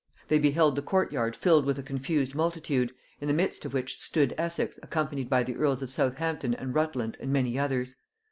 They 0.29 0.39
beheld 0.39 0.75
the 0.75 0.81
court 0.81 1.11
yard 1.11 1.35
filled 1.35 1.63
with 1.63 1.77
a 1.77 1.83
confused 1.83 2.33
multitude, 2.33 2.91
in 3.19 3.27
the 3.27 3.35
midst 3.35 3.65
of 3.65 3.73
which 3.75 3.99
stood 3.99 4.33
Essex 4.35 4.79
accompanied 4.81 5.29
by 5.29 5.43
the 5.43 5.55
earls 5.55 5.83
of 5.83 5.91
Southampton 5.91 6.55
and 6.55 6.73
Rutland 6.73 7.17
and 7.19 7.31
many 7.31 7.59
others. 7.59 7.97